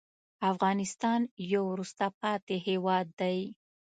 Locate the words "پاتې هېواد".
2.21-3.07